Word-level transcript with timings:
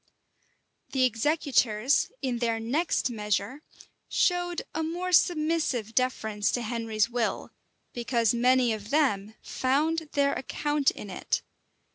[]The 0.93 1.03
executors, 1.03 2.09
in 2.23 2.39
their 2.39 2.59
next 2.59 3.11
measure, 3.11 3.61
showed 4.09 4.63
a 4.73 4.81
more 4.81 5.11
submissive 5.11 5.93
deference 5.93 6.49
to 6.53 6.63
Henry's 6.63 7.07
will, 7.11 7.51
because 7.93 8.33
many 8.33 8.73
of 8.73 8.89
them 8.89 9.35
found 9.43 10.09
their 10.13 10.33
account 10.33 10.89
in 10.89 11.11
it. 11.11 11.43